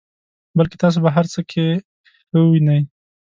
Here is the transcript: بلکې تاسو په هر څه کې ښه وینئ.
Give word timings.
بلکې 0.57 0.77
تاسو 0.83 0.97
په 1.03 1.09
هر 1.15 1.25
څه 1.33 1.39
کې 1.51 1.65
ښه 2.29 2.39
وینئ. 2.49 2.81